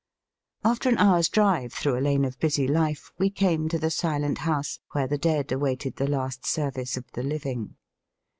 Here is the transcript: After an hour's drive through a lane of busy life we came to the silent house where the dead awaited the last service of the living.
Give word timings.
After 0.65 0.89
an 0.89 0.97
hour's 0.97 1.29
drive 1.29 1.71
through 1.71 1.95
a 1.95 2.01
lane 2.01 2.25
of 2.25 2.39
busy 2.39 2.67
life 2.67 3.11
we 3.19 3.29
came 3.29 3.69
to 3.69 3.77
the 3.77 3.91
silent 3.91 4.39
house 4.39 4.79
where 4.93 5.05
the 5.05 5.19
dead 5.19 5.51
awaited 5.51 5.97
the 5.97 6.07
last 6.09 6.43
service 6.43 6.97
of 6.97 7.05
the 7.13 7.21
living. 7.21 7.75